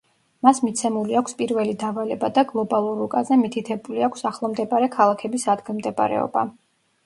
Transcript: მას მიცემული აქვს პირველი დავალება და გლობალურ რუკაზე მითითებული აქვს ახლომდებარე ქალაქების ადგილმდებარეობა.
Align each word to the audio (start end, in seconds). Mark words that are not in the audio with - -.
მას 0.45 0.59
მიცემული 0.67 1.17
აქვს 1.19 1.37
პირველი 1.41 1.75
დავალება 1.83 2.31
და 2.39 2.45
გლობალურ 2.53 2.97
რუკაზე 3.03 3.39
მითითებული 3.43 4.05
აქვს 4.09 4.29
ახლომდებარე 4.33 4.93
ქალაქების 4.99 5.49
ადგილმდებარეობა. 5.57 6.49